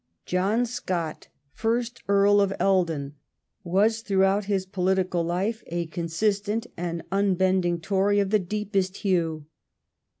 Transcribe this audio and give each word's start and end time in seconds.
John 0.25 0.65
Scott, 0.65 1.27
first 1.53 2.01
Earl 2.09 2.41
of 2.41 2.51
Eldon, 2.59 3.13
was 3.63 4.01
throughout 4.01 4.45
his 4.45 4.65
political 4.65 5.23
life 5.23 5.61
a 5.67 5.85
consistent 5.85 6.65
and 6.75 7.03
unbending 7.11 7.81
Tory 7.81 8.19
of 8.19 8.31
the 8.31 8.39
deepest 8.39 8.97
hue. 9.05 9.45